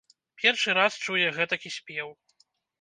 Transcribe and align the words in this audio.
Першы 0.41 0.69
раз 0.79 0.97
чуе 1.05 1.29
гэтакі 1.37 1.75
спеў. 1.79 2.09